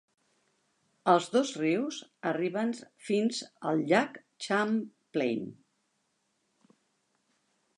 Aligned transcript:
Els 1.11 1.27
dos 1.33 1.51
rius 1.57 1.99
arriben 2.31 2.73
fins 3.09 3.43
al 3.73 3.83
llac 3.91 4.17
Champlain. 4.47 5.45